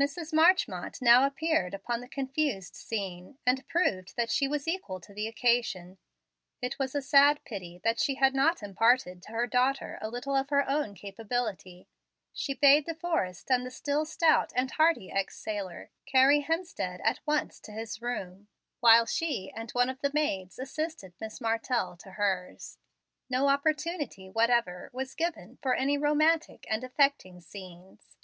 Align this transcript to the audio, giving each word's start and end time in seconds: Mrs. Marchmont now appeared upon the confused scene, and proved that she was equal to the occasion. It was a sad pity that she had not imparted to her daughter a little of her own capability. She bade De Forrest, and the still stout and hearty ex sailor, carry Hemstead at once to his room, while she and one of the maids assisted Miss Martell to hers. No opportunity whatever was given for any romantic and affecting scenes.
Mrs. 0.00 0.32
Marchmont 0.32 1.02
now 1.02 1.26
appeared 1.26 1.74
upon 1.74 2.00
the 2.00 2.06
confused 2.06 2.76
scene, 2.76 3.38
and 3.44 3.66
proved 3.66 4.14
that 4.14 4.30
she 4.30 4.46
was 4.46 4.68
equal 4.68 5.00
to 5.00 5.12
the 5.12 5.26
occasion. 5.26 5.98
It 6.62 6.78
was 6.78 6.94
a 6.94 7.02
sad 7.02 7.42
pity 7.44 7.78
that 7.82 7.98
she 7.98 8.14
had 8.14 8.34
not 8.36 8.62
imparted 8.62 9.20
to 9.24 9.32
her 9.32 9.48
daughter 9.48 9.98
a 10.00 10.08
little 10.10 10.36
of 10.36 10.50
her 10.50 10.64
own 10.70 10.94
capability. 10.94 11.88
She 12.32 12.54
bade 12.54 12.86
De 12.86 12.94
Forrest, 12.94 13.50
and 13.50 13.66
the 13.66 13.70
still 13.72 14.04
stout 14.04 14.52
and 14.54 14.70
hearty 14.70 15.10
ex 15.10 15.36
sailor, 15.36 15.90
carry 16.06 16.42
Hemstead 16.42 17.00
at 17.04 17.18
once 17.26 17.58
to 17.62 17.72
his 17.72 18.00
room, 18.00 18.46
while 18.78 19.06
she 19.06 19.50
and 19.56 19.72
one 19.72 19.88
of 19.88 20.00
the 20.02 20.12
maids 20.14 20.56
assisted 20.56 21.14
Miss 21.20 21.40
Martell 21.40 21.96
to 21.96 22.12
hers. 22.12 22.78
No 23.28 23.48
opportunity 23.48 24.30
whatever 24.30 24.88
was 24.92 25.16
given 25.16 25.56
for 25.60 25.74
any 25.74 25.98
romantic 25.98 26.64
and 26.70 26.84
affecting 26.84 27.40
scenes. 27.40 28.16